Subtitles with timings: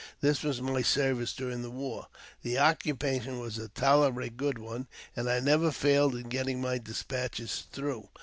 [0.19, 2.07] This was my service during the war.
[2.41, 7.65] The occupation was a tolerably good one, and I never failed in getting my despatches
[7.71, 8.09] through.